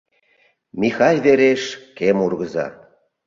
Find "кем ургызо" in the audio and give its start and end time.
1.97-2.67